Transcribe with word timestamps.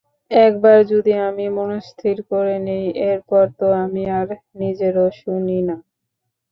একবার 0.31 0.77
যদি 0.91 1.13
আমি 1.27 1.45
মনস্থির 1.57 2.17
করে 2.31 2.55
নেই, 2.67 2.83
এরপর 3.09 3.43
তো 3.59 3.67
আমি 3.83 4.03
আর 4.19 4.27
নিজেরও 4.61 5.05
শুনি 5.19 5.59
না। 5.67 5.77